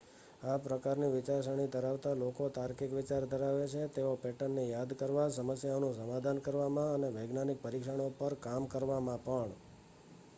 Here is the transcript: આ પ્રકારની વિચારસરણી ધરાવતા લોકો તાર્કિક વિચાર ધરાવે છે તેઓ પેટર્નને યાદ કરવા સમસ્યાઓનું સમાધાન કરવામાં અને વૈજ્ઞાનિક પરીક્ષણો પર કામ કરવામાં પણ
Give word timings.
આ 0.43 0.53
પ્રકારની 0.59 1.09
વિચારસરણી 1.09 1.67
ધરાવતા 1.73 2.13
લોકો 2.15 2.47
તાર્કિક 2.55 2.91
વિચાર 2.91 3.27
ધરાવે 3.27 3.67
છે 3.67 3.83
તેઓ 3.89 4.13
પેટર્નને 4.23 4.63
યાદ 4.65 4.95
કરવા 4.95 5.27
સમસ્યાઓનું 5.29 5.93
સમાધાન 5.93 6.41
કરવામાં 6.41 6.91
અને 6.95 7.09
વૈજ્ઞાનિક 7.11 7.61
પરીક્ષણો 7.61 8.07
પર 8.17 8.33
કામ 8.39 8.63
કરવામાં 8.67 9.23
પણ 9.23 9.51